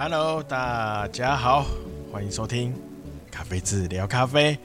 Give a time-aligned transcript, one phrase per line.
[0.00, 1.66] Hello，大家好，
[2.12, 2.72] 欢迎收听
[3.32, 4.56] 咖啡志聊咖啡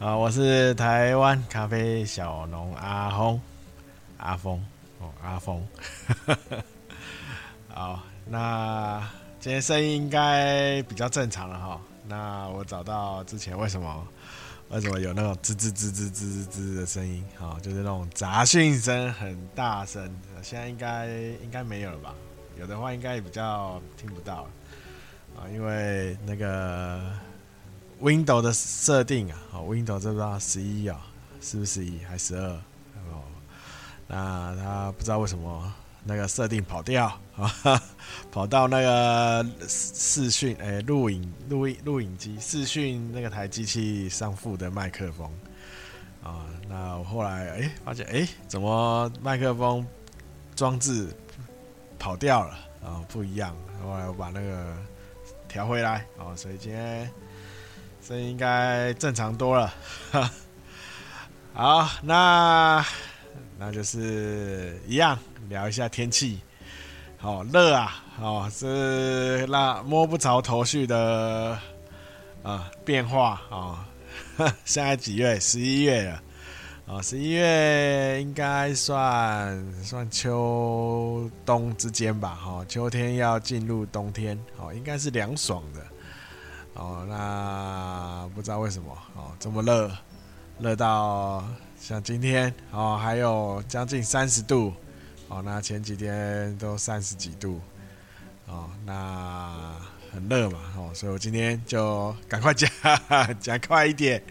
[0.00, 3.40] 啊，我是台湾咖啡小农阿峰，
[4.16, 4.66] 阿峰
[4.98, 5.62] 哦，阿峰，
[7.68, 9.06] 好，那
[9.38, 11.78] 今天声音应该比较正常了哈。
[12.08, 14.08] 那我找到之前为什么
[14.70, 17.22] 为什么有那种吱吱吱吱吱吱的声音？
[17.38, 20.02] 哈，就是那种杂讯声很大声，
[20.40, 21.08] 现在应该
[21.42, 22.14] 应该没有了吧？
[22.58, 24.50] 有的话应该也比较听不到了。
[25.36, 27.00] 啊，因为那个
[28.00, 31.00] w i n d o w 的设定啊，哦，Windows 这不知道十一啊，
[31.40, 32.48] 是不是十一还十二？
[33.10, 33.22] 哦，
[34.08, 35.72] 那他不知道为什么
[36.04, 37.52] 那个设定跑掉啊，
[38.30, 45.30] 跑到那个视讯哎，录影录音录影机视讯那个台机器上附的麦克风
[46.22, 49.86] 啊，那我后来哎发现哎，怎么麦克风
[50.56, 51.08] 装置
[51.98, 53.04] 跑掉了啊？
[53.08, 54.76] 不一样，后来我把那个。
[55.52, 57.12] 调回来哦，所以今天
[58.02, 59.74] 声音应该正常多了。
[61.52, 62.82] 好，那
[63.58, 65.18] 那就是一样
[65.50, 66.40] 聊一下天气。
[67.18, 68.02] 好热啊！
[68.18, 71.58] 哦，是那摸不着头绪的
[72.42, 73.86] 啊变化啊。
[74.64, 75.38] 现在几月？
[75.38, 76.22] 十一月了。
[76.84, 85.80] 啊，十一月应该算算秋冬之间吧，哈，秋天要进入冬天，哦，应该是凉爽的，
[86.74, 89.90] 哦，那不知道为什么，哦，这么热，
[90.58, 91.44] 热到
[91.80, 94.74] 像今天，哦，还有将近三十度，
[95.28, 97.60] 哦，那前几天都三十几度，
[98.48, 99.76] 哦，那
[100.12, 102.68] 很热嘛，哦，所以我今天就赶快讲，
[103.40, 104.22] 讲快一点，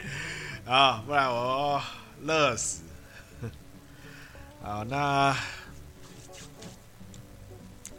[0.66, 1.82] 啊，不然我。
[2.24, 2.82] 乐死！
[4.62, 5.36] 好，那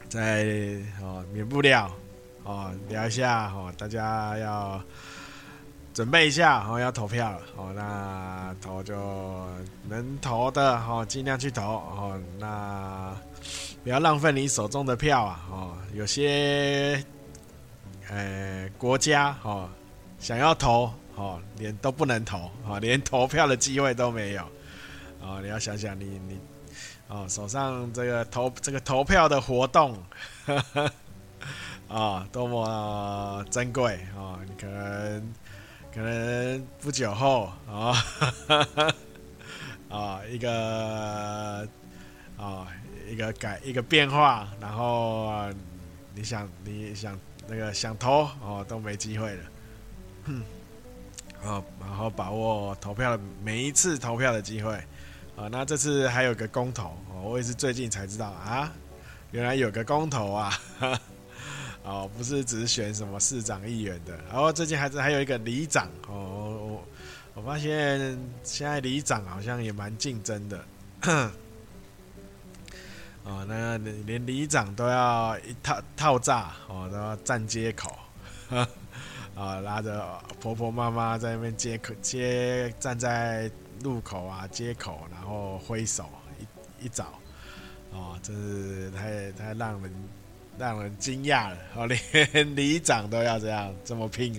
[0.08, 0.44] 再
[1.00, 1.90] 哦，免不了
[2.44, 4.80] 哦，聊一下哦，大家要
[5.92, 8.94] 准备一下哦，要投票了哦，那投就
[9.88, 13.12] 能投的哦，尽量去投哦，那
[13.82, 17.04] 不要浪费你手中的票啊哦，有些
[18.08, 19.68] 呃国家哦
[20.20, 20.92] 想要投。
[21.14, 24.42] 哦，连都不能投，哦，连投票的机会都没有，
[25.20, 26.40] 哦，你要想想你你，
[27.08, 29.94] 哦，手上这个投这个投票的活动，
[30.46, 30.90] 啊、
[31.88, 34.38] 哦，多么珍贵啊、哦！
[34.46, 35.34] 你可能
[35.94, 37.92] 可能不久后啊，
[38.48, 38.94] 啊、哦
[39.90, 41.60] 哦，一个
[42.38, 42.66] 啊、哦，
[43.06, 45.44] 一个改一个变化，然后
[46.14, 49.44] 你想你想那个想投哦，都没机会了，
[50.24, 50.42] 哼。
[51.44, 54.74] 啊，然后把握投票的每一次投票的机会，
[55.36, 58.72] 啊，那这次还有个公投，我也是最近才知道啊，
[59.32, 60.52] 原来有个公投啊，
[61.82, 66.84] 哦，不是只是选什么市长、议员的，然后最近还是还有一个里长，哦，我
[67.34, 67.98] 我发现
[68.44, 70.64] 现在里长好像也蛮竞争的，
[73.24, 77.96] 哦，那连里长都要一套套炸，哦，都要站街口。
[79.34, 83.50] 啊，拉着婆婆妈妈在那边接口接，站在
[83.82, 86.04] 路口啊街口，然后挥手
[86.38, 87.18] 一一早，
[87.90, 89.92] 哦，真是太太让人
[90.58, 91.98] 让人惊讶了，哦，连
[92.54, 94.38] 里长都要这样这么拼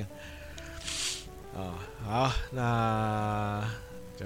[1.56, 1.58] 啊！
[1.58, 1.74] 啊，
[2.06, 3.68] 好，那
[4.16, 4.26] 就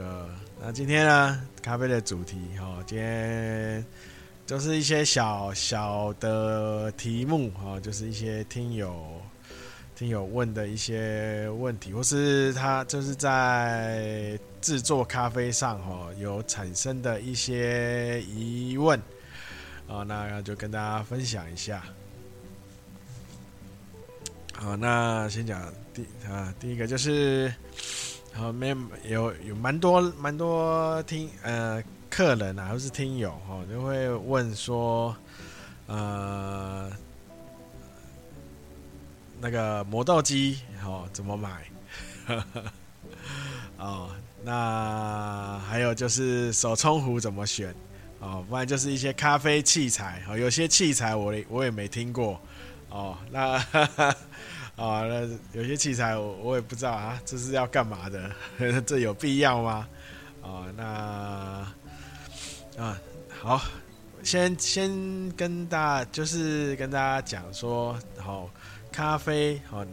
[0.60, 3.86] 那今天呢，咖啡的主题哦，今天
[4.46, 9.22] 就是一些小小的题目哦，就是一些听友。
[9.98, 19.00] 听友问的一些问题，或是他就是在制作咖啡上哦有产生的一些疑问
[19.88, 21.84] 啊，那就跟大家分享一下。
[24.54, 25.60] 好，那先讲
[25.96, 27.52] 第啊第一个就是，
[28.36, 35.16] 后面有有蛮多蛮多听呃客人啊，或是听友哈，就会问说
[35.88, 36.92] 呃。
[39.40, 41.64] 那个磨豆机哦，怎么买？
[43.78, 44.10] 哦，
[44.44, 47.74] 那还有就是手冲壶怎么选？
[48.20, 52.42] 哦，不然就是一些咖啡器材哦，有些器材我我也没听过
[52.90, 53.16] 哦。
[53.32, 53.64] 那
[54.76, 58.32] 哦，那有些器材我我也不知道啊，这是要干嘛的？
[58.82, 59.88] 这有必要吗？
[60.42, 60.84] 哦，那
[62.84, 63.00] 啊
[63.40, 63.62] 好，
[64.24, 68.50] 先先跟大就是跟大家讲说好。
[68.98, 69.86] 咖啡哦，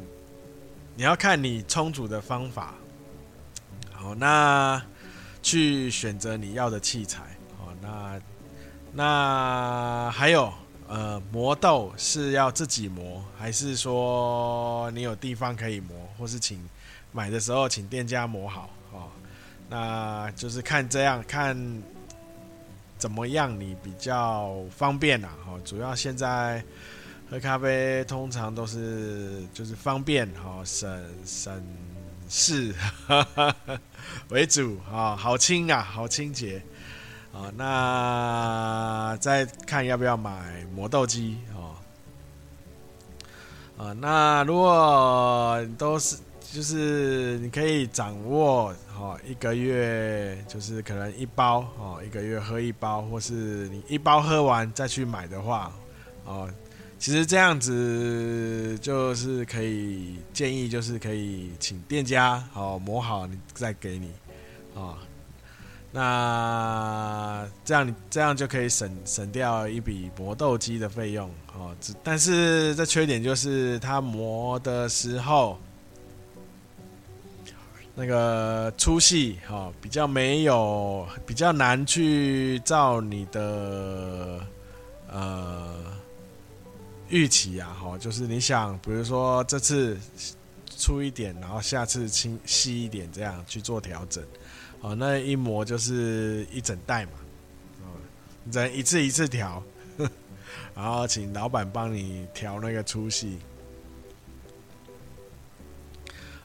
[0.96, 2.72] 你要看你冲煮的方法，
[3.92, 4.82] 好，那
[5.42, 7.20] 去选择你要的器材，
[7.58, 8.18] 好，那
[8.94, 10.50] 那还有
[10.88, 16.66] 呃，磨豆是要自己磨，还是说你有地方可以磨，或是请
[17.12, 19.10] 买的时候请店家磨好哦？
[19.68, 21.54] 那就是看这样看
[22.96, 25.28] 怎么样你比较方便啦。
[25.46, 26.64] 哦，主要现在
[27.34, 31.66] 喝咖啡通常都是就是方便哈，省省
[32.28, 32.72] 事
[34.28, 36.62] 为主啊，好清啊，好清洁。
[37.32, 41.74] 啊，那再看要不要买磨豆机哦。
[43.84, 46.16] 啊，那如果都是
[46.52, 55.72] 就是你可以掌握哦，一个月就是可能一包哦，一个月喝一包，或是你一包喝完再去买的话，
[56.24, 56.48] 哦，
[57.04, 64.10] 其实这样子就是可以建议，就是可以请店家哦磨好，你再给你
[64.74, 64.96] 啊。
[65.92, 71.76] 那这样这样就可以省省掉一笔磨豆机的费用哦。
[72.02, 75.58] 但是这缺点就是它磨的时候，
[77.94, 84.40] 那个粗细哈比较没有，比较难去照你的
[85.12, 85.92] 呃
[87.08, 87.98] 预期啊哈。
[87.98, 89.98] 就是你想，比如说这次
[90.66, 94.24] 粗一点，然后下次轻细一点，这样去做调整。
[94.80, 97.12] 哦，那一磨就是一整袋嘛，
[97.82, 97.86] 哦，
[98.44, 99.62] 你只能一次一次调，
[100.74, 103.38] 然后请老板帮你调那个粗细。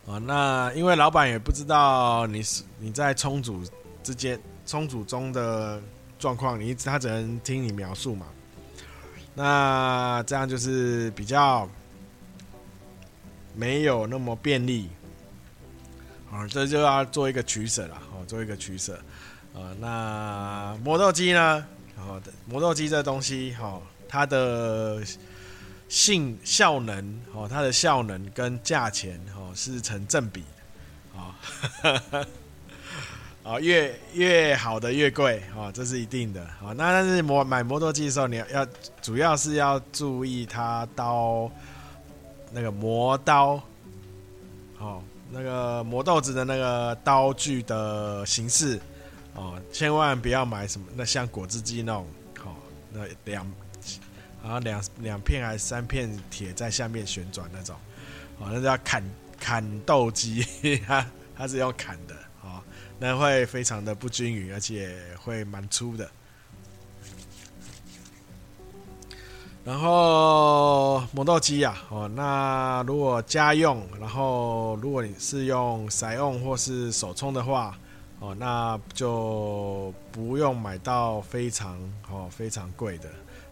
[0.06, 3.62] 哦，那因为老板也不知道你是你在充足
[4.02, 5.82] 之间充足中的
[6.18, 8.26] 状况，你他只能听你描述嘛。
[9.36, 11.70] 那这样就是比较
[13.56, 14.90] 没有那么便利。
[16.32, 19.00] 啊，这就要做一个取舍了，哦，做一个取舍，
[19.56, 21.66] 呃，那磨豆机呢？
[21.98, 25.02] 哦，磨豆机这东西，哈，它的
[25.88, 30.46] 性效能，哦，它的效能跟价钱，哦，是成正比
[31.12, 31.36] 的，啊，
[33.44, 38.68] 啊，越越好的越贵，啊，这是一定的，啊，那但是磨买磨豆机的时候，你要要
[39.02, 41.50] 主要是要注意它刀
[42.52, 43.62] 那个磨刀，
[44.78, 45.02] 哦。
[45.32, 48.80] 那个磨豆子的那个刀具的形式，
[49.36, 52.08] 哦，千万不要买什么那像果汁机那种，
[52.44, 52.56] 哦，
[52.92, 53.46] 那两，
[54.42, 57.76] 好像两两片还是三片铁在下面旋转那种，
[58.40, 59.04] 哦，那叫砍
[59.40, 60.44] 砍豆机，
[60.88, 61.06] 它
[61.38, 62.16] 它是要砍的，
[63.00, 66.10] 那会非常的不均匀，而且会蛮粗的。
[69.66, 77.78] 然后磨豆机啊，哦，那如果家用，然后如果你是用筛用或是手冲的话，
[78.20, 81.78] 哦，那就不用买到非常
[82.10, 83.10] 哦非常贵的，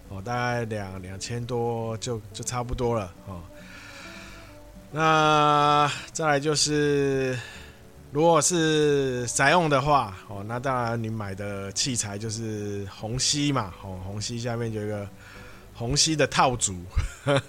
[0.09, 3.41] 哦，大概两两千多就就差不多了，哦。
[4.91, 7.37] 那再来就是，
[8.11, 15.07] 如果是宅用的话，哦，那当然你买的器材就是虹吸嘛，哦，虹吸下面就有一个。
[15.79, 16.73] 虹吸的套组，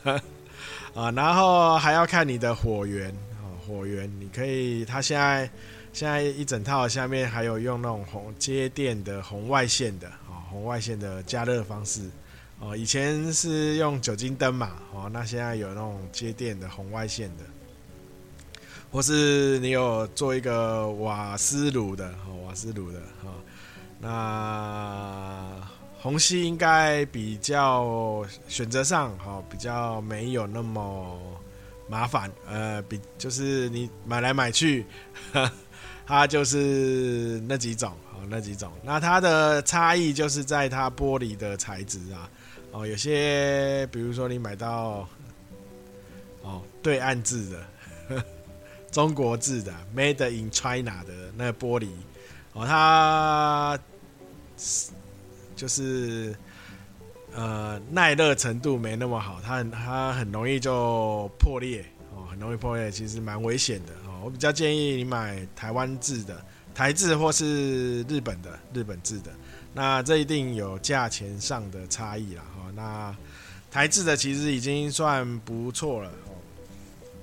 [0.95, 3.09] 啊，然后还要看你的火源
[3.41, 5.49] 啊，火源你可以，它现在
[5.95, 12.03] 现在一整套下面还有用那种红接电的红外线的啊，红外线的加热方式
[12.61, 17.45] 哦，以前是用酒精灯嘛，哦，那现在有那种接电的红外线的，
[18.91, 23.31] 或是你有做一个瓦斯炉的，哦，瓦斯炉的，哈，
[24.01, 25.69] 那。
[26.01, 31.19] 虹吸应该比较选择上哈，比较没有那么
[31.89, 34.87] 麻烦，呃，比就是你买来买去，
[36.07, 38.71] 它就是那几种，哦，那几种。
[38.85, 42.31] 那它的差异就是在它玻璃的材质啊，
[42.71, 45.05] 哦，有些比如说你买到
[46.43, 48.23] 哦对岸制的、
[48.99, 51.87] 中国制的、Made in China 的那个玻璃，
[52.53, 53.79] 哦，它。
[55.55, 56.35] 就是，
[57.33, 64.23] 呃，耐热程度没那么好，它很它很容易就破裂哦，很容易破裂，其实蛮危险的哦。
[64.25, 69.31] 我比较建议你买台湾制的、台制或是日本的、日本制的，
[69.73, 72.73] 那这一定有价钱上的差异啦哈。
[72.75, 73.17] 那
[73.71, 76.11] 台制的其实已经算不错了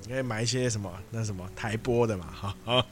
[0.05, 2.85] 你可以买一些什么那什么台播的嘛哈啊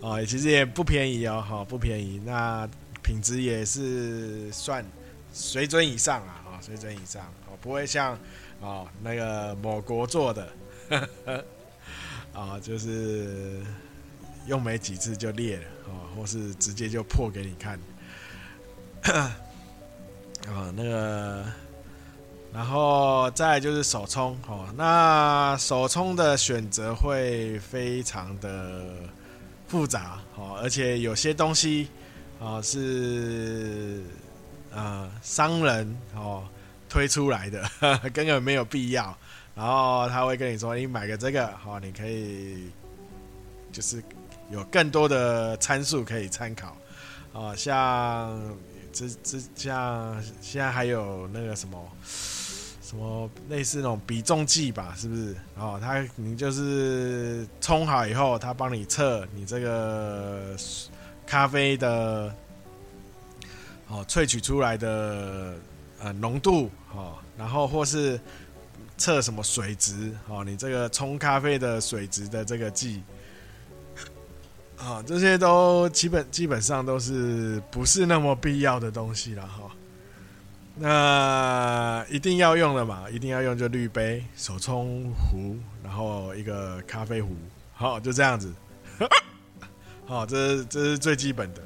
[0.00, 2.68] 哦，其实也不便宜哦哈，不便宜那。
[3.00, 4.84] 品质也是算
[5.32, 8.18] 水准以上啊，啊，水准以上，哦，不会像
[8.60, 10.52] 哦那个某国做的，
[12.34, 13.62] 啊， 就是
[14.46, 17.80] 用没几次就裂了，哦，或是直接就破给你看，
[19.04, 19.34] 啊，
[20.76, 21.46] 那个
[22.58, 28.84] 然后再就是手冲哦，那手冲的选择会非常的
[29.68, 31.86] 复杂哦，而且有些东西
[32.40, 34.02] 啊是
[34.72, 36.42] 呃商人哦
[36.88, 37.62] 推出来的，
[38.12, 39.16] 根本没有必要。
[39.54, 42.72] 然后他会跟你说，你买个这个好，你可以
[43.70, 44.02] 就是
[44.50, 46.76] 有更多的参数可以参考
[47.34, 48.36] 哦，像
[48.92, 51.80] 这这像现在还有那个什么。
[52.88, 55.36] 什么类似那种比重计吧，是不是？
[55.58, 60.56] 哦，他你就是冲好以后，他帮你测你这个
[61.26, 62.34] 咖啡的
[63.88, 65.54] 哦萃取出来的
[66.00, 68.18] 呃浓度哦，然后或是
[68.96, 73.02] 测什么水质哦，你这个冲咖啡的水质的这个计
[74.78, 79.64] 啊、哦，这些都基本基本上都是不是那么必要的东西了哈。
[79.64, 79.70] 哦
[80.80, 87.34] 那一定要用的嘛，一定要用就滤杯、手冲壶，然后一个咖啡壶，
[87.72, 88.54] 好，就这样子。
[90.06, 91.62] 好，这是这是最基本的。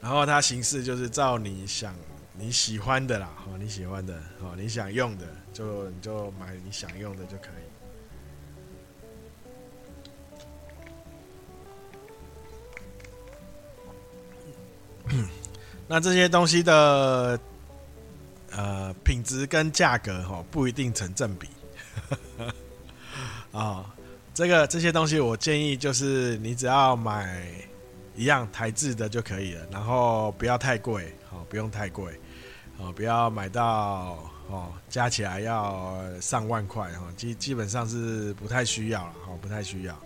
[0.00, 1.94] 然后它形式就是照你想
[2.32, 7.75] 你喜欢的啦，好，你喜欢的，好，你想用的就你就买你想用的就可以。
[15.88, 17.38] 那这些东西的
[18.50, 21.48] 呃品质跟价格哈不一定成正比
[23.52, 23.86] 啊、
[24.34, 27.46] 这个这些东西我建议就是你只要买
[28.14, 32.12] 一样台制的就可以了，然后不要太贵，好、哦、不用太贵，
[32.78, 39.98] 哦不要买到哦加起来要上万块哈，基基本上是不太需要了，哦不太需要。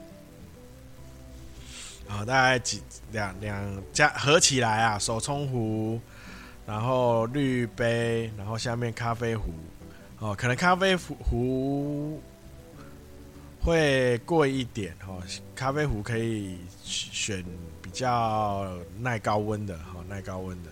[2.10, 6.00] 啊，大概几两两加合起来啊，手冲壶，
[6.66, 9.54] 然后滤杯，然后下面咖啡壶，
[10.18, 12.20] 哦，可能咖啡壶
[13.60, 15.22] 会贵一点哦，
[15.54, 17.44] 咖啡壶可以选
[17.80, 20.70] 比较耐高温的，哦，耐高温的。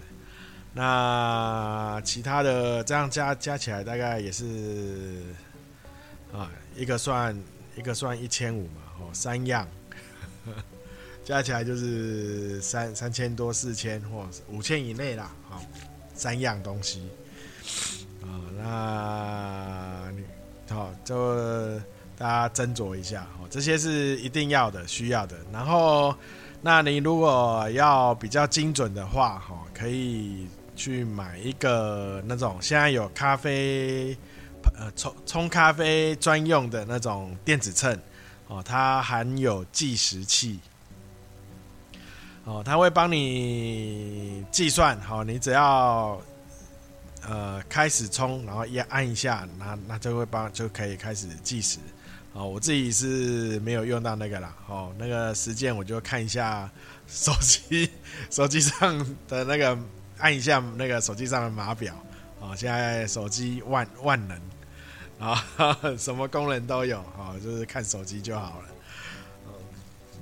[0.75, 5.23] 那其他的这样加加起来大概也是
[6.33, 7.41] 啊，一个算
[7.77, 9.67] 一个算一千五嘛，哦，三样。
[11.29, 15.61] 加起来就是三三千多、四千或五千以内啦，好，
[16.15, 17.07] 三样东西
[18.23, 20.25] 啊，那你
[20.73, 21.79] 好，就
[22.17, 25.37] 大家斟酌一下哦，这些是一定要的、需要的。
[25.53, 26.17] 然后，
[26.63, 34.17] 那你如果要比较精准的话，哈，可以去买一个那种现在有咖啡
[34.79, 38.01] 呃冲冲咖啡专用的那种电子秤
[38.47, 40.59] 哦，它含有计时器。
[42.49, 46.19] 哦，他会帮你计算，好，你只要
[47.29, 51.79] 呃开始冲，然后一按一下，那那就会帮就可以开始计时。
[52.33, 56.71] 哦，我自己是没有用到那个啦，哦，那个时间我就看一下
[57.07, 57.91] 手机
[58.31, 59.79] 手机上的那个
[60.17, 61.95] 按一下那个手机上的码表，
[62.41, 64.41] 哦，现在手机万万能
[65.19, 65.47] 啊，
[65.99, 68.65] 什么功能都有，哦，就是看手机就好了。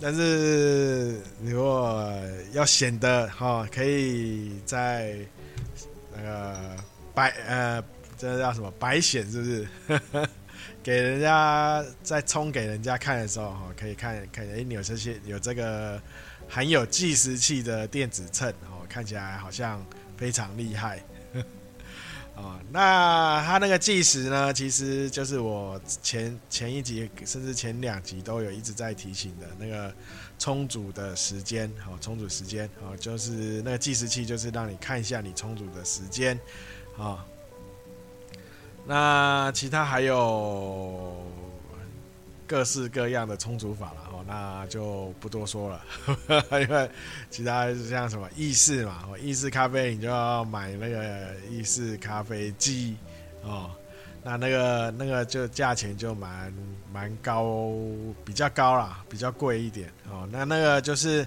[0.00, 2.12] 但是，如果
[2.52, 5.16] 要显得哈，可以在
[6.14, 6.76] 那个
[7.14, 7.82] 白呃，
[8.18, 9.68] 这叫什么白显是不是？
[10.82, 16.00] 给人家在冲给人家看的时候哈，可以看看哎，你有这些有这个
[16.46, 19.84] 含有计时器的电子秤哦，看起来好像
[20.16, 21.02] 非常厉害。
[22.36, 29.90] 哦，那它那个计时呢，其实就是我前前一集甚至前两集都有一直在提醒的那个
[30.38, 36.38] 充足的时间，好，充足时间，好，就是那个计时器，就是让你看一下你充足的时间，
[36.98, 37.24] 啊，
[38.86, 41.16] 那其他还有
[42.46, 44.05] 各式各样的充足法啦。
[44.26, 45.84] 那就不多说了，
[46.60, 46.90] 因为
[47.30, 52.96] 其他像什么意式嘛，意式咖啡你就要买那个意式咖啡机
[53.42, 53.70] 哦，
[54.24, 56.52] 那那个那个就价钱就蛮
[56.92, 57.70] 蛮高，
[58.24, 60.28] 比较高啦，比较贵一点哦。
[60.32, 61.24] 那那个就是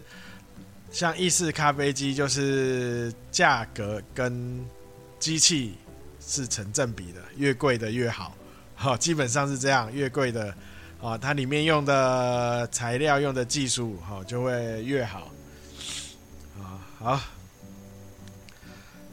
[0.92, 4.66] 像意式咖啡机，就是价格跟
[5.20, 5.76] 机器
[6.20, 8.36] 是成正比的，越贵的越好，
[8.76, 10.54] 好，基本上是这样，越贵的。
[11.02, 15.30] 啊，它里面用的材料、用的技术，哈，就会越好。
[16.60, 17.20] 啊，好，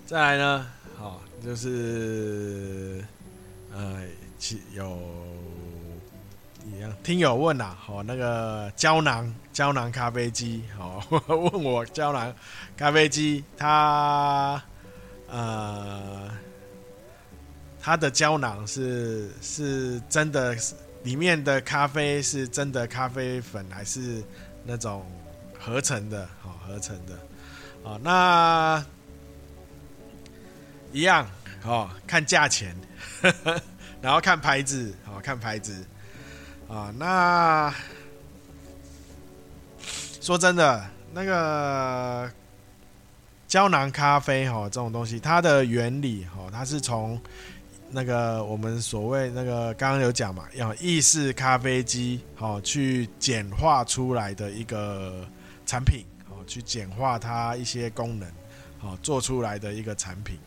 [0.04, 0.66] 再来呢，
[0.98, 3.04] 好，就是
[3.72, 4.02] 呃，
[4.36, 4.98] 其有
[6.66, 12.34] 一样听友问呐，好，那个胶囊胶囊咖啡机，好， 问我胶囊
[12.76, 14.60] 咖啡机，它
[15.28, 16.28] 呃。
[17.80, 20.56] 它的胶囊是是真的，
[21.06, 24.20] 里面的咖啡是真的咖啡粉，还是
[24.64, 25.06] 那种
[25.56, 26.28] 合成的？
[26.42, 27.14] 好，合成的。
[27.88, 28.84] 啊，那
[30.92, 31.24] 一样
[31.62, 32.74] 哦，看价钱，
[34.02, 35.86] 然后看牌子，好，看牌子。
[36.68, 37.72] 啊，那
[40.20, 42.28] 说真的，那个
[43.46, 47.16] 胶囊咖啡哈，这种东西，它的原理哈，它是从
[47.90, 55.26] 那个我们所谓那个刚刚有讲嘛，要意式咖啡机好去简化出来的一个
[55.64, 58.28] 产品，好去简化它一些功能，
[58.78, 60.38] 好做出来的一个产品。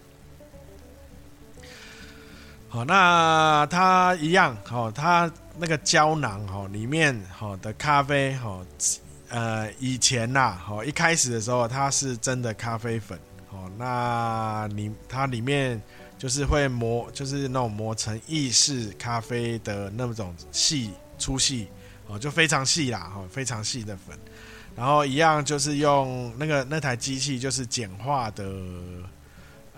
[2.68, 5.32] 好，那它一样，好它。
[5.62, 8.62] 那个胶囊哈，里面哈的咖啡哈，
[9.28, 13.20] 呃，以前呐，哈，一开始的时候它是真的咖啡粉，
[13.52, 15.82] 哦，那你它里面
[16.20, 21.68] 就是会磨，就是那种磨成意式咖啡的那种细粗细，
[22.06, 24.16] 哦，就非常细啦，哈，非常细的粉，
[24.76, 28.44] 然后一样就是用那个那台机器就是简化的，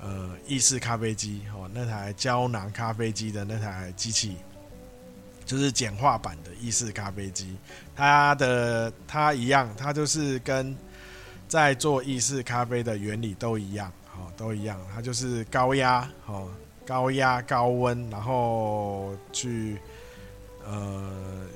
[0.01, 4.36] 呃，意式咖啡机，哦，那台胶囊咖啡机的那台机器。
[5.43, 7.57] 就是简化版的意式咖啡机，
[7.93, 10.74] 它的它一样，它就是跟
[11.45, 16.47] 在做意式咖啡的原理都一样，哦，都一样，它就是高压，好，
[16.85, 19.77] 高压高温，然后去
[20.65, 21.11] 呃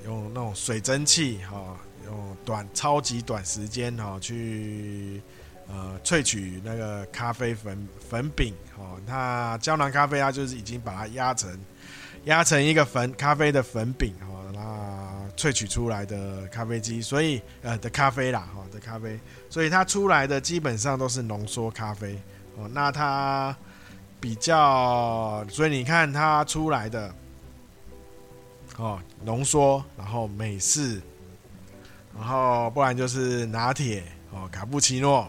[0.06, 5.22] 用那种水蒸气，哈，用短超级短时间，哈，去
[5.68, 11.58] 呃萃取那个咖啡粉粉饼，哦，那胶囊咖啡它就是已经把它压成。
[12.26, 22.20] 压成一个粉咖啡的粉饼哦，那萃取出来的咖啡机，所以呃的咖啡啦哈的咖啡，所以它出来的基本上都是浓缩咖啡
[22.58, 22.68] 哦。
[22.72, 23.56] 那它
[24.20, 27.14] 比较，所以你看它出来的
[28.78, 31.02] 哦浓缩，然后美式，
[32.16, 35.28] 然后不然就是拿铁哦卡布奇诺，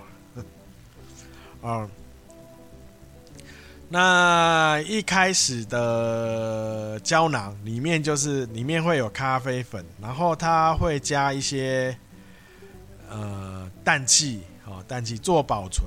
[1.63, 1.89] 嗯。
[3.89, 11.97] 那一开始的胶囊里面就是里面会有咖啡粉，然后它会加一些
[13.09, 15.87] 呃氮气哦，氮气做保存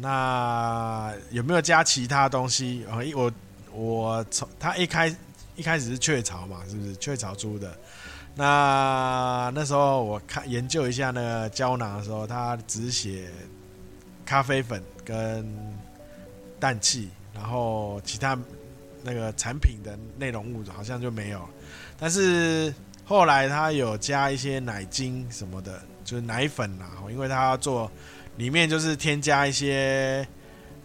[0.00, 2.84] 那有没有加其他东西？
[2.90, 3.32] 哦，我
[3.72, 5.14] 我从他一开
[5.56, 7.76] 一开始是雀巢嘛，是不是雀巢出的？
[8.34, 13.28] 那那时候我看研究一下那个胶囊的时候，它只写
[14.24, 15.46] 咖啡粉跟
[16.58, 17.10] 氮气。
[17.34, 18.38] 然后其他
[19.02, 21.48] 那个产品的内容物好像就没有，
[21.98, 22.72] 但是
[23.06, 27.90] 后来他有加一些奶精什么的，就是奶粉呐，因为他要做
[28.36, 30.26] 里面就是添加一些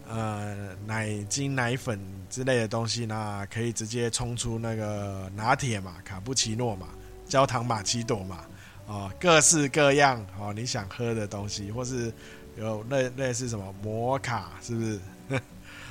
[0.08, 6.88] 呃奶精、奶粉之类的东西，那可以直接冲出那个拿铁嘛、卡布奇诺嘛、
[7.26, 8.44] 焦糖玛奇朵嘛，
[8.86, 12.12] 哦，各式各样哦，你想喝的东西，或是
[12.58, 15.00] 有类类似什么摩卡，是不是？
[15.30, 15.40] 啊、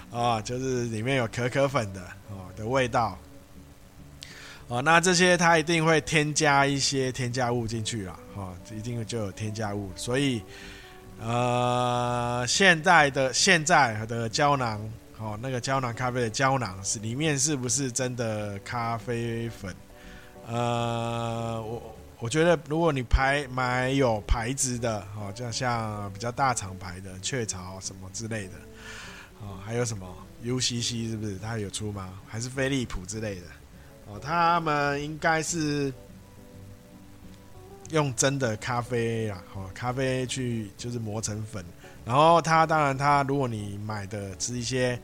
[0.38, 3.18] 哦，就是里面有可可粉的哦的味道，
[4.68, 10.42] 哦，那这些它一定会添加一些添加物进去了，哦，一定就有添加物，所以，
[11.20, 14.80] 呃，现在的现在的胶囊，
[15.18, 19.76] 哦，那个胶囊咖啡的胶囊是里面是不是真的咖啡粉？
[20.48, 28.54] 呃，我我觉得如果你牌买有牌子的，哦，就像比较大厂牌的雀巢什么之类的。
[29.42, 30.08] 哦，还有什么
[30.44, 31.38] UCC 是不是？
[31.38, 32.14] 它有出吗？
[32.28, 33.48] 还是飞利浦之类的？
[34.06, 35.94] 哦，他们应该是
[37.90, 41.64] 用真的咖啡啊，哦，咖啡去就是磨成粉，
[42.06, 45.00] 然后它当然它如果你买的是一些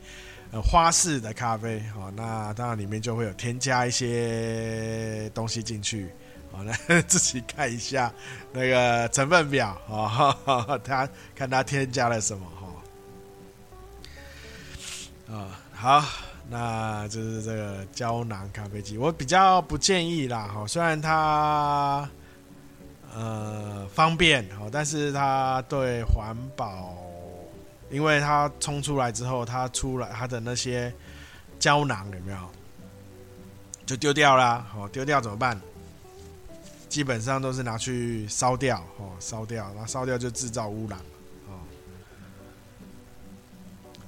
[0.50, 6.10] 呃花式的咖啡，哦，那当然里面就会有添加一些东西进去，
[6.52, 8.12] 哦，那 自己看一下
[8.52, 12.68] 那个成分表，哦， 它看它添加了什么哈。
[15.34, 16.04] 啊、好，
[16.50, 22.08] 那就是这个胶囊咖啡机，我比较不建议啦，哈，虽然它
[23.14, 26.96] 呃方便，哦，但是它对环保，
[27.90, 30.92] 因为它冲出来之后，它出来它的那些
[31.58, 32.38] 胶囊有没有，
[33.86, 35.60] 就丢掉啦，哦，丢掉怎么办？
[36.88, 40.98] 基本上都是拿去烧掉，哦，烧掉，然后烧掉就制造污染，
[41.48, 41.58] 哦，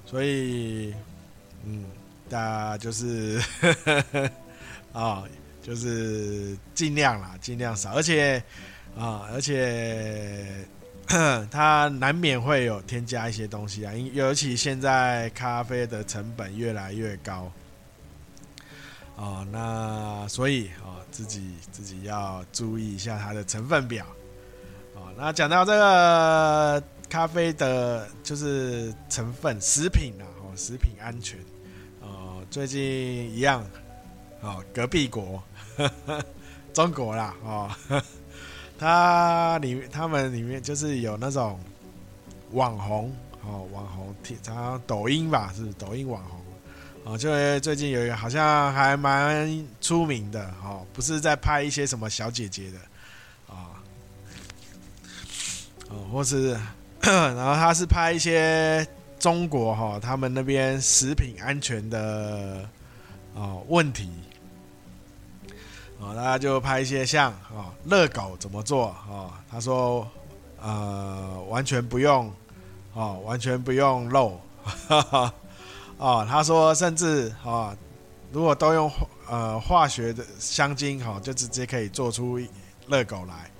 [0.04, 0.94] 所以。
[1.68, 1.84] 嗯，
[2.30, 3.42] 大家就是
[4.92, 5.24] 啊、
[5.60, 8.40] 就是尽量啦，尽量少，而且
[8.98, 10.66] 啊、而且
[11.50, 17.52] 它难免会有添加一些东西啊，因尤其现在咖啡的成本越来越高，
[19.16, 24.06] 哦，那所以哦，自己自己要注意一下它的成分表。
[24.94, 31.38] 哦，那讲到这个咖啡的，就是成分食品啊，哦，食品安全。
[32.00, 33.64] 哦，最近一样，
[34.40, 35.42] 哦，隔壁国，
[36.72, 37.70] 中国啦，哦，
[38.78, 41.58] 它里面他们里面就是有那种
[42.52, 46.40] 网红，哦，网红，他抖音吧，是抖音网红。
[47.04, 52.78] 哦，就最近有一个好像还蛮出名的哦，不是在拍一些什么小姐姐的
[53.46, 53.78] 啊，
[55.88, 56.50] 哦，或是，
[57.00, 58.84] 然后他是拍一些
[59.20, 62.68] 中国哈，他们那边食品安全的
[63.34, 64.10] 哦问题，
[65.98, 70.06] 哦，大家就拍一些像哦热狗怎么做哦，他说
[70.60, 72.30] 呃完全不用
[72.94, 74.40] 哦，完全不用肉。
[74.88, 75.34] 哈哈
[75.96, 77.72] 哦，他说，甚至哦，
[78.32, 78.90] 如果都用
[79.28, 82.38] 呃化学的香精，哈、哦，就直接可以做出
[82.88, 83.50] 热狗来，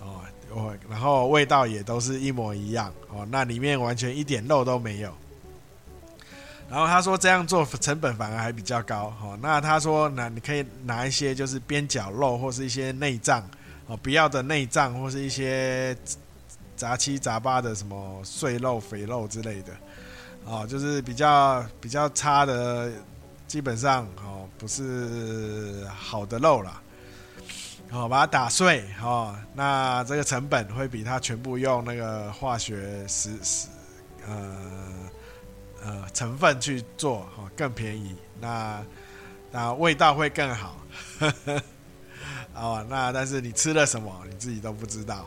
[0.00, 0.20] 哦，
[0.54, 5.10] 我然后味道也都是一模一样，哦，那里面完全一点肉都没有。
[6.72, 13.46] 然后他说这样做成本反而还比较高，哦，那他说那你可以拿一些就是边角肉或是一些内脏，
[13.86, 15.94] 哦，不要的内脏或是一些
[16.74, 19.72] 杂七杂八的什么碎肉、肥肉之类的。
[20.46, 22.90] 哦，就是比较比较差的，
[23.46, 26.80] 基本上哦不是好的肉啦。
[27.90, 33.68] 哦，把它打碎哦，那这个成本会比它全部用那个化学食食
[34.26, 34.34] 呃
[35.84, 38.84] 呃成分去做哦更便宜，那
[39.50, 40.78] 那味道会更好。
[41.18, 41.62] 呵 呵
[42.54, 45.26] 哦，那但是你吃了什么你自己都不知道。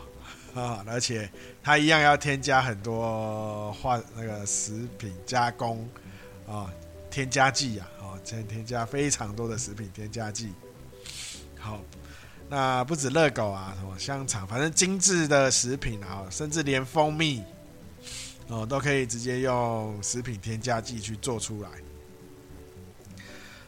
[0.54, 1.30] 啊，而且
[1.62, 5.86] 它一样要添加很多化那个食品加工
[6.48, 6.72] 啊，
[7.10, 10.54] 添加剂啊，哦，添添加非常多的食品添加剂。
[11.58, 11.78] 好，
[12.48, 17.44] 那不止热狗啊，什么香肠，反正精致的食品啊，甚至连蜂蜜
[18.48, 21.70] 哦，都可以直接用食品添加剂去做出来。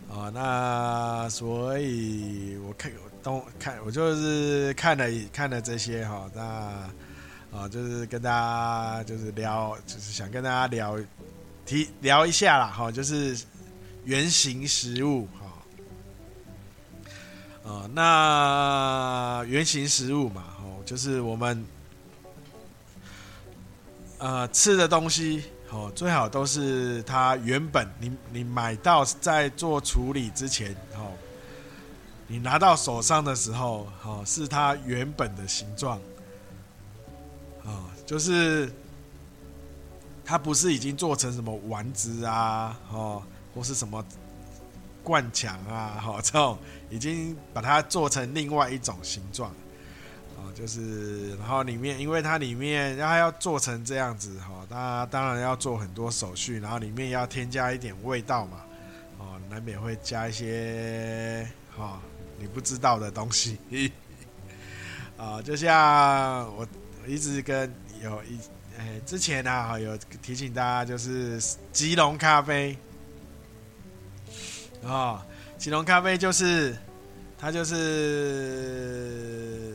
[0.08, 2.90] 哦，那所以我看。
[3.20, 6.42] 都看我就是看了看了这些哈，那
[7.52, 10.96] 啊就是跟大家就是聊，就是想跟大家聊
[11.66, 13.36] 提聊一下啦哈，就是
[14.04, 15.26] 原型食物
[17.64, 21.66] 哈，啊那原型食物嘛，哦就是我们
[24.18, 31.12] 呃吃的东西哦，最好都是它原本你你买到在做处理之前哦。
[32.30, 35.98] 你拿到手上的时候，哦，是它原本的形状，
[37.64, 38.70] 哦，就是
[40.26, 43.22] 它不是已经做成什么丸子啊，哦，
[43.54, 44.04] 或是什么
[45.02, 46.58] 灌肠啊，哦，这种
[46.90, 49.50] 已经把它做成另外一种形状，
[50.38, 58.64] 哦，就是然后里面，因为它里面它要做成这样子，哈，它当然要做很多手续，然后里面要添加一点味道嘛，
[59.18, 61.46] 哦，难免会加一些，
[61.76, 62.00] 哈。
[62.40, 63.58] 你不知道的东西，
[65.16, 66.64] 啊， 就像我
[67.04, 67.68] 一直跟
[68.00, 68.38] 有一
[68.78, 72.78] 诶之前啊，有提醒大家，就是吉隆咖啡，
[74.86, 76.76] 啊，吉隆咖啡就是
[77.36, 79.74] 它就是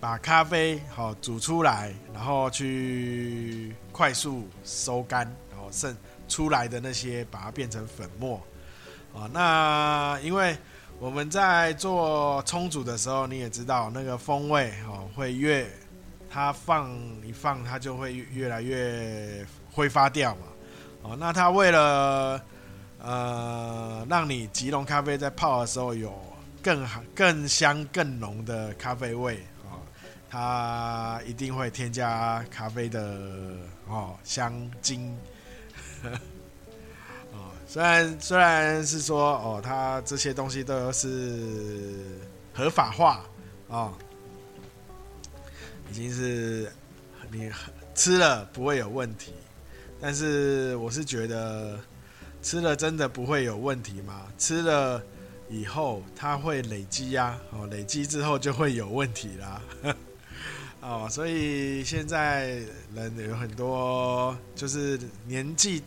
[0.00, 5.96] 把咖啡好煮出来，然后去快速收干，然后剩
[6.28, 8.40] 出来的那些把它变成粉末，
[9.14, 10.56] 啊，那因为。
[11.00, 15.64] 我们在做冲煮的时候，你也知道那个风味哦，会越
[16.28, 16.90] 它放
[17.24, 20.42] 一放，它就会越来越挥发掉嘛。
[21.02, 22.42] 哦，那它为了
[23.00, 26.12] 呃让你吉隆咖啡在泡的时候有
[26.60, 29.38] 更好、更香、更浓的咖啡味，
[30.30, 35.16] 它一定会添加咖啡的哦香精。
[37.66, 42.18] 虽然虽然是说哦，它这些东西都是
[42.54, 43.22] 合法化
[43.66, 43.92] 哦，
[45.90, 46.72] 已经是
[47.30, 47.50] 你
[47.94, 49.34] 吃了不会有问题，
[50.00, 51.78] 但是我是觉得
[52.42, 54.22] 吃了真的不会有问题吗？
[54.38, 55.02] 吃了
[55.50, 59.60] 以后它会累积呀，哦，累积之后就会有问题啦，
[60.80, 62.62] 哦，所以现在
[62.94, 65.82] 人有很多就是年纪。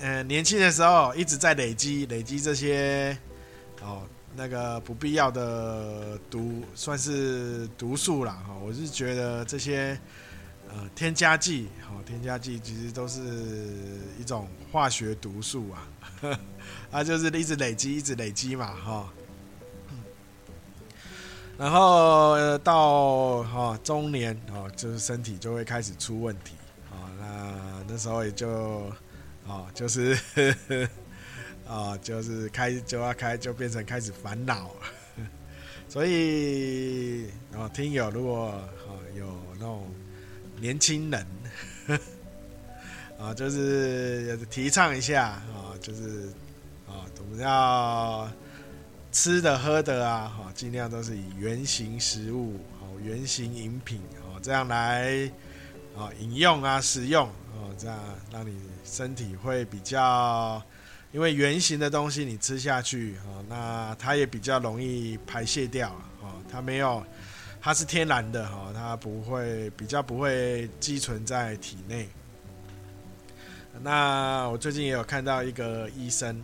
[0.00, 3.16] 呃，年轻的时候一直在累积累积这些
[3.82, 4.02] 哦，
[4.34, 8.54] 那个不必要的毒，算是毒素啦哈。
[8.54, 9.96] 我是觉得这些
[10.68, 13.20] 呃添加剂，哦，添加剂其实都是
[14.18, 15.86] 一种化学毒素啊，
[16.20, 16.38] 它、
[16.98, 19.08] 啊、就是一直累积，一直累积嘛，哈、哦。
[21.58, 26.54] 然后、到哈、哦、中年哦，就是身体就会开始出问题，
[26.90, 28.90] 哦，那那时候也就
[29.46, 30.12] 哦，就是
[31.66, 34.70] 啊、哦，就是 开就要开就变成开始烦恼。
[35.88, 38.46] 所以，哦，听友如果
[38.88, 39.86] 哦有那种
[40.58, 41.26] 年轻人，
[43.20, 46.28] 啊， 就是提倡一下啊，就是
[46.88, 48.28] 啊，我们要
[49.12, 55.30] 吃的喝的啊，哈，尽量都是以原型食物、哦原型饮品哦这样来
[55.96, 57.98] 啊饮用啊食用哦，这样
[58.32, 60.62] 让你身体会比较。
[61.10, 65.90] 因为原型的东西你吃下去，哦，那它也比较容易排泄掉，
[66.22, 67.04] 哦，它没有，
[67.60, 72.08] 它是天然的，哈，它不会比较不会积存在体内。
[73.82, 76.42] 那我最近也有看到一个医生，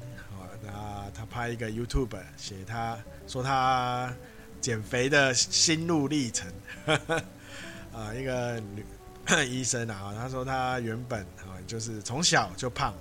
[1.15, 4.13] 他拍一个 YouTube，写他说他
[4.61, 6.53] 减肥的心路历程，
[7.93, 8.85] 啊，一个女
[9.49, 12.95] 医生啊，他说他原本啊就是从小就胖。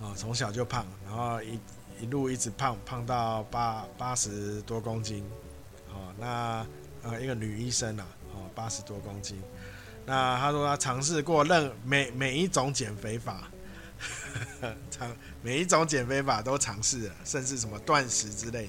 [0.00, 1.58] 啊，从小就胖，然后一
[2.00, 5.24] 一路一直胖，胖到八八十多公斤。
[5.92, 6.64] 哦，那
[7.02, 9.42] 呃一个女医生啊，哦八十多公斤。
[10.06, 13.50] 那他说他尝试过任每每一种减肥法，
[14.90, 18.68] 尝每一种减肥法都尝试了，甚至什么断食之类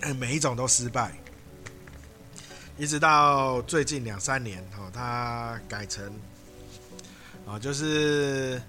[0.00, 1.12] 的，每一种都失败。
[2.76, 6.12] 一直到最近两三年，哦，他改成。
[7.46, 8.60] 啊，就是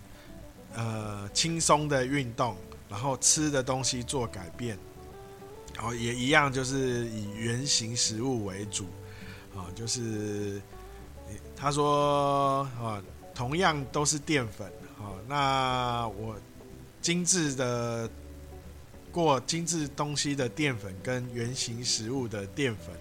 [0.73, 2.55] 呃轻松的运动，
[2.87, 4.79] 然后吃的东西做改变，
[5.75, 8.87] 然后也一样，就是以原型食物为主。
[9.55, 10.61] 啊，就是
[11.59, 13.03] 他说啊，
[13.35, 14.67] 同样都是淀粉，
[14.97, 16.35] 啊，那我
[17.01, 18.09] 精致的
[19.11, 22.95] 过精致东西的淀粉跟原型食物的淀粉，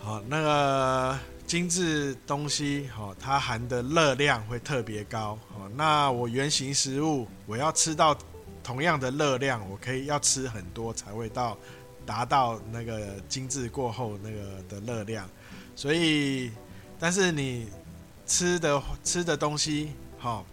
[0.00, 1.18] 好，那个。
[1.46, 8.16] 精致东西，好，它含的热量会特别高，哦，那我原型食物，我要吃到
[8.62, 11.58] 同样的热量，我可以要吃很多才会到
[12.06, 15.28] 达到那个精致过后那个的热量，
[15.74, 16.52] 所以，
[17.00, 17.66] 但是你
[18.26, 20.44] 吃的吃的东西，哈，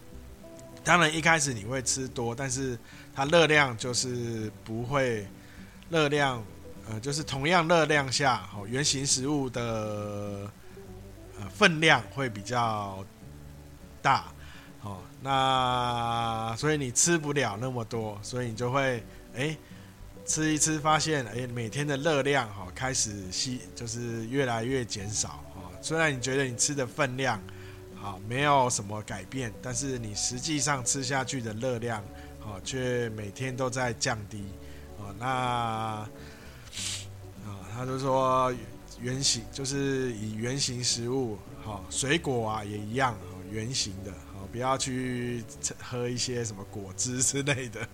[0.84, 2.80] 当然一开始你会吃多，但是
[3.14, 5.28] 它热量就是不会
[5.90, 6.44] 热量，
[6.90, 9.62] 呃，就是同样热量下，哈，原型食物的
[11.40, 11.48] 呃。
[11.54, 13.06] 分量会比较
[14.02, 14.26] 大，
[14.82, 19.04] 哦，那所以你吃不了那么多，所以你就会
[19.36, 19.56] 哎
[20.26, 25.44] 吃一吃，发现哎每天的热量哈开始吸，就是越来越减少。
[25.82, 27.42] 虽然你觉得你吃的分量
[27.96, 32.04] 好没有什么改变，但是你实际上吃下去的热量
[32.40, 34.44] 好却每天都在降低
[34.98, 35.14] 哦。
[35.20, 36.10] 那啊
[37.74, 38.54] 他就说。
[39.00, 43.16] 原型就是以原型食物，好水果啊也一样，
[43.52, 45.44] 原型的，好不要去
[45.80, 47.88] 喝一些什么果汁之类的，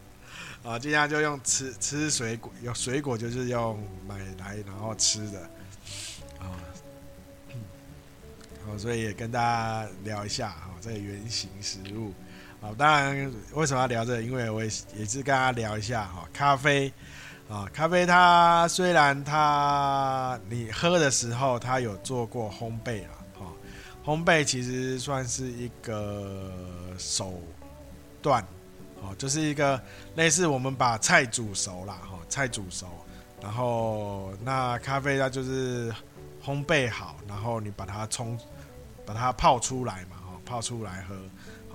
[0.63, 5.52] 啊，尽量就用吃吃水果，有水果就是用买来然后吃的，
[8.78, 12.14] 所以也跟大家聊一下，哈，这个原型食物，
[12.62, 14.24] 啊，当然为什么要聊这个？
[14.24, 16.92] 因为我也也是跟大家聊一下，哈，咖啡。
[17.50, 23.52] 啊，咖啡它虽然它你喝的时候它有做过烘焙啊，
[24.04, 26.50] 烘焙其实算是一个
[26.98, 27.40] 手
[28.22, 28.44] 段，
[29.02, 29.80] 哦，就是一个
[30.16, 32.88] 类似我们把菜煮熟了，哈，菜煮熟，
[33.42, 35.94] 然后那咖啡它就是
[36.44, 38.40] 烘焙好，然后你把它冲，
[39.06, 41.16] 把它泡出来嘛，哈，泡出来喝，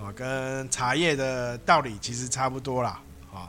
[0.04, 3.00] 啊，跟茶叶的道理其实差不多啦。
[3.32, 3.48] 啊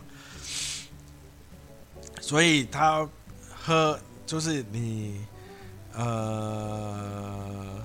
[2.22, 3.08] 所以他
[3.56, 5.26] 喝就是你，
[5.94, 7.84] 呃，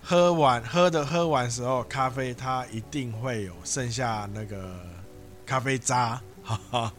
[0.00, 4.78] 喝完喝的喝完时候，咖啡它一定会有剩下那个
[5.44, 6.92] 咖啡渣，哈哈，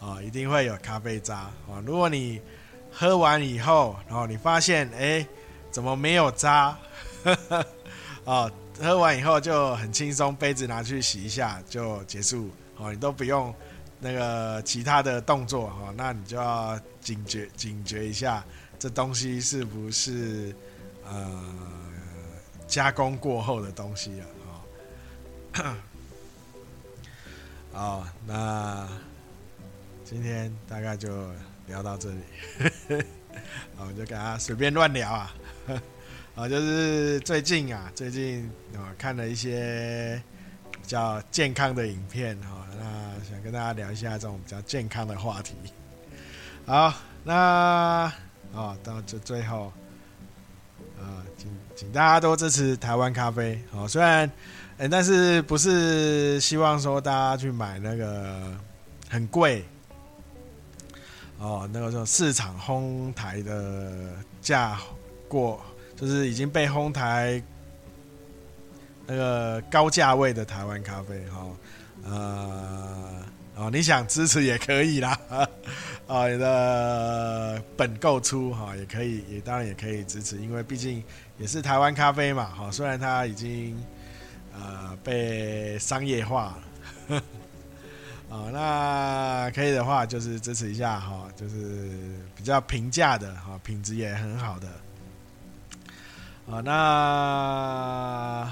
[0.00, 1.36] 啊，一定会有咖啡渣
[1.66, 1.80] 啊。
[1.86, 2.42] 如果你
[2.92, 5.26] 喝完以后，然后你发现哎、
[5.70, 6.76] 怎么没有渣？
[8.24, 8.50] 啊，
[8.80, 13.54] 喝完以后就很轻松，杯子拿去洗一下就结束，哦，你都不用。
[14.00, 18.44] 那个其他的动作哈，那你就要警觉警觉一下，
[18.78, 20.54] 这东西是不是
[21.04, 21.44] 呃
[22.68, 24.24] 加工过后的东西啊？
[25.54, 25.76] 哈，
[27.74, 28.88] 好，那
[30.04, 31.28] 今天大概就
[31.66, 32.20] 聊到这里。
[33.78, 35.34] 我就跟他随便乱聊啊，
[36.38, 40.22] 啊，就是最近啊，最近啊看了一些
[40.70, 42.84] 比较健康的影片哈，那
[43.28, 45.56] 想跟大家聊一下这种比较健康的话题。
[46.64, 47.34] 好，那
[48.54, 49.72] 啊到这最后，
[51.00, 53.60] 啊，请请大家多支持台湾咖啡。
[53.72, 54.30] 好，虽然，
[54.88, 58.56] 但是不是希望说大家去买那个
[59.10, 59.64] 很贵。
[61.38, 64.78] 哦，那个时候市场哄抬的价
[65.28, 65.60] 过，
[66.00, 67.42] 就是已经被哄抬
[69.06, 71.46] 那个高价位的台湾咖啡哈，
[72.04, 73.22] 呃，
[73.56, 75.18] 哦，你想支持也可以啦，
[76.06, 81.02] 啊， 你的本够粗哈，也可以，也当然也可以支持，因为毕竟
[81.36, 83.76] 也是台湾咖啡嘛，哈，虽然它已经
[84.54, 86.56] 呃被商业化
[87.08, 87.22] 了。
[88.30, 91.90] 啊， 那可以的话，就是支持一下哈，就是
[92.36, 94.68] 比较平价的哈，品质也很好的。
[96.50, 98.50] 啊，那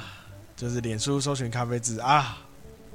[0.55, 2.39] 就是脸书搜寻咖啡字啊，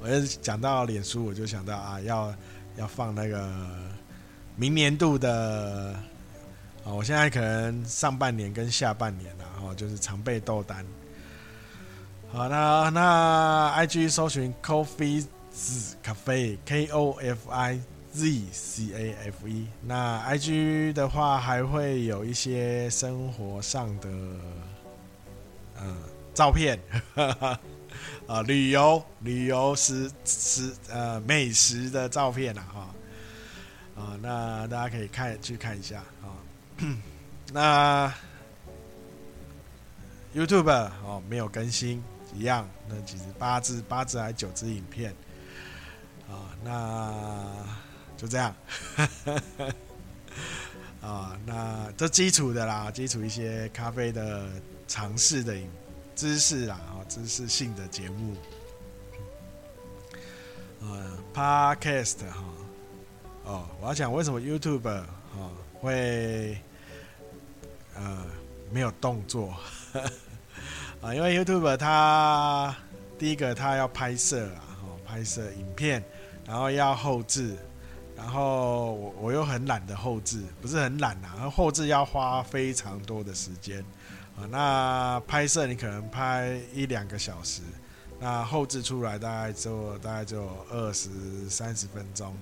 [0.00, 2.34] 我一讲到脸书，我就想到啊，要
[2.76, 3.50] 要放那个
[4.56, 5.94] 明年度的
[6.84, 10.86] 啊，我现在可能上半年跟下半年了哈，就是常备豆单。
[12.32, 15.26] 好，那那 IG 搜寻 Coffee。
[16.02, 17.78] 咖啡 K O F I
[18.10, 24.08] Z C A F E，那 I G 的话还会有一些生活上的
[26.34, 26.78] 照片，
[28.26, 32.94] 啊、旅游旅游食食呃美食的照片啊哈。
[33.94, 36.32] 啊、那大家可以看去看一下啊、
[37.52, 38.12] 那
[40.34, 40.70] YouTube
[41.04, 42.02] 哦没有更新
[42.34, 45.14] 一样，那其实八支八支还是九支影片。
[46.30, 47.52] 啊，那
[48.16, 48.54] 就这样，
[51.02, 54.48] 啊，那这基础的啦，基础一些咖啡的
[54.92, 55.70] 尝试的影
[56.14, 58.36] 知识啊，啊，知识性的节目，
[60.82, 62.44] 呃，Podcast 哈，
[63.44, 65.50] 哦，我要讲为什么 YouTube 哈
[65.80, 66.58] 会
[67.94, 68.26] 呃
[68.70, 69.56] 没有动作，
[71.00, 72.76] 啊，因为 YouTube 它
[73.18, 74.76] 第一个它要拍摄啊，
[75.06, 76.04] 拍摄影片。
[76.44, 77.56] 然后要后置，
[78.14, 83.82] 然后我我又很懒得后置，不是很懒啊，后置要花非常多的时间
[84.36, 84.46] 啊。
[84.50, 87.62] 那拍摄你可能拍一两个小时，
[88.20, 91.08] 那后置出来大概就大概就二十
[91.48, 92.36] 三十分钟。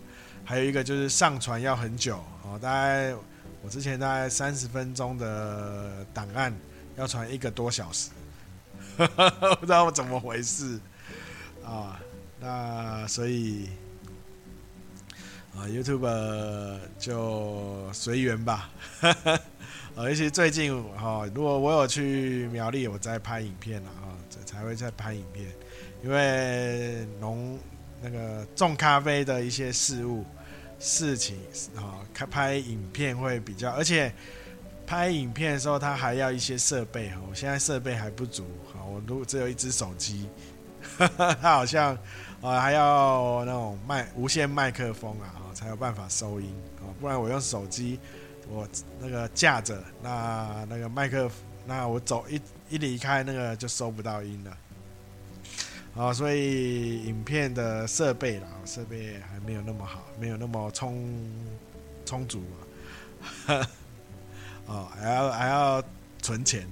[0.44, 3.14] 还有一个就是上传要很久哦，大概
[3.62, 6.53] 我之前大概三十分钟的档案
[6.96, 8.11] 要传一个多小时，
[8.96, 10.81] 不知道怎么回事
[11.64, 12.00] 啊。
[12.40, 13.68] 那所以。
[15.53, 18.70] 啊，YouTube 就随缘吧。
[19.96, 25.46] 啊，尤其最近哈，如果我有去苗栗，我在拍影片了哈，才会在拍影片。
[26.03, 27.59] 因为农
[28.00, 30.24] 那个种咖啡的一些事物
[30.79, 31.37] 事情
[31.76, 34.12] 啊，开拍影片会比较，而且
[34.87, 37.20] 拍影片的时候，它还要一些设备哈。
[37.29, 40.29] 我现在设备还不足，好，我如果只有一只手机，
[40.96, 41.98] 它好像
[42.40, 45.37] 啊还要那种麦无线麦克风啊。
[45.53, 46.48] 才有办法收音
[46.79, 47.98] 啊，不然我用手机，
[48.50, 51.30] 我那个架着，那那个麦克，
[51.66, 54.58] 那我走一一离开那个就收不到音了。
[55.94, 61.30] 啊，所以影片的设备啦，设备还没有那么好，没有那么充
[62.04, 62.40] 充足
[63.46, 63.66] 嘛。
[64.66, 65.82] 哦，还要还要
[66.20, 66.66] 存钱。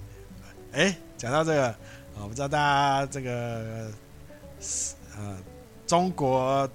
[0.72, 1.74] 哎，讲到这个，
[2.20, 3.90] 我不知道大家这个
[5.16, 5.38] 呃
[5.86, 6.68] 中国。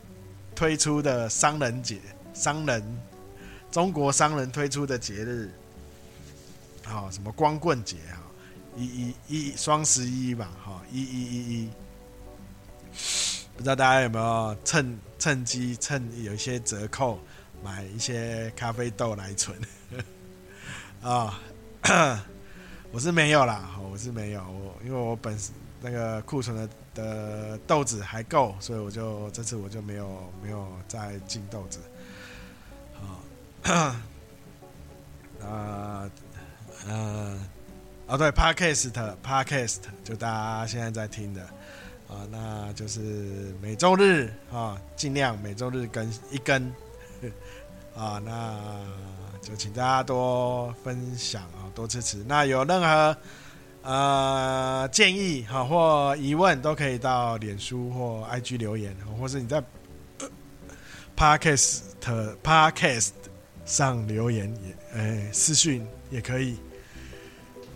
[0.55, 1.97] 推出的商人节，
[2.31, 2.83] 商人，
[3.73, 5.49] 中国商人推出的节日，
[6.83, 8.21] 好，什么光棍节哈，
[8.77, 11.69] 一一一双十一吧，哈，一一一一，
[13.57, 17.19] 不知道大家有没有趁趁机趁有一些折扣
[17.63, 19.57] 买一些咖啡豆来存
[21.01, 21.41] 啊？
[22.93, 25.35] 我是没有啦，我是没有，我因为我本
[25.81, 26.69] 那个库存的。
[26.93, 31.79] 的豆子还够，所以我就这次我就没有没有再进豆子。
[33.63, 33.95] 好，啊，
[35.41, 36.11] 呃，
[36.87, 37.39] 呃，
[38.07, 38.91] 哦对，Podcast
[39.25, 41.41] Podcast 就大家现在在听的
[42.09, 46.61] 啊，那就是每周日啊，尽量每周日更一更
[47.95, 48.59] 啊， 那
[49.41, 52.17] 就请大家多分享啊，多支持。
[52.27, 53.17] 那有任何
[53.83, 59.61] 呃，建议哈或疑问都可以到脸书或 IG 留言，或是你在
[61.17, 61.81] Podcast
[62.43, 63.09] Podcast
[63.65, 66.57] 上留言也，哎，私讯也可以。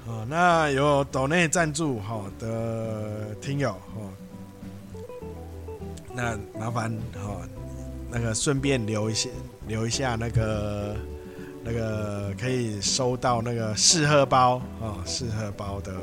[0.06, 4.10] 哦，那有抖内赞助好的听友哦，
[6.14, 7.42] 那麻烦哈，
[8.10, 9.30] 那个顺便留一些，
[9.68, 10.96] 留一下那个
[11.62, 15.94] 那个可以收到那个试喝包哦，试喝包的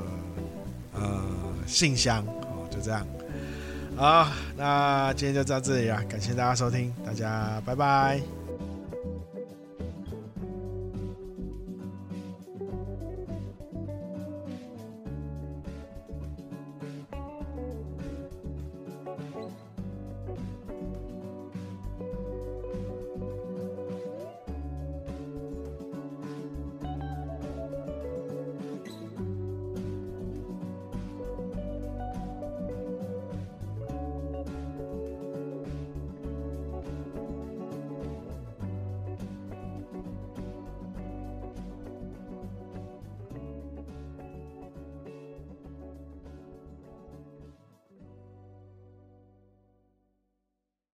[0.93, 1.24] 呃
[1.66, 3.07] 信箱哦，就这样。
[3.97, 8.43] 好，那今天就到这里了，感谢大家收听，大家拜拜。